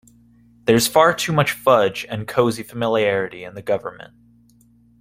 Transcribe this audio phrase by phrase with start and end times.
[0.65, 4.15] There's far too much fudge and cosy familiarity in government.